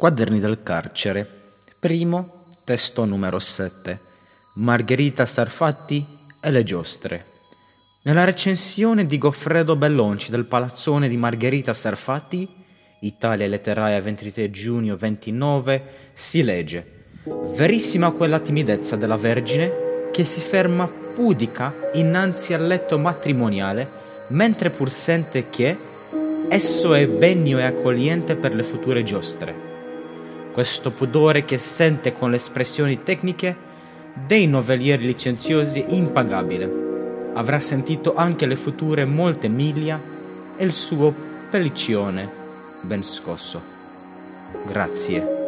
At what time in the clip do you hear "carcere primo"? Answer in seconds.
0.62-2.46